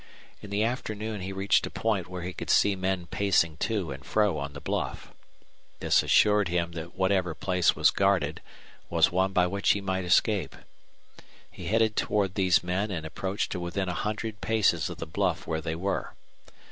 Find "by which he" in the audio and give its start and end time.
9.31-9.79